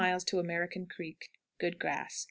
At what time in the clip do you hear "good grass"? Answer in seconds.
1.59-2.15